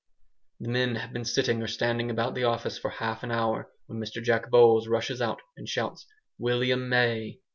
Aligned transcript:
The 0.59 0.67
men 0.69 0.95
have 0.95 1.13
been 1.13 1.25
sitting 1.25 1.61
or 1.61 1.67
standing 1.67 2.09
about 2.09 2.33
the 2.33 2.43
office 2.43 2.75
for 2.75 2.89
half 2.89 3.21
an 3.21 3.29
hour 3.29 3.69
when 3.85 3.99
Mr 3.99 4.19
Jack 4.19 4.49
Bowles 4.49 4.87
rushes 4.87 5.21
out, 5.21 5.43
and 5.55 5.69
shouts 5.69 6.07
"William 6.39 6.89
May!" 6.89 7.39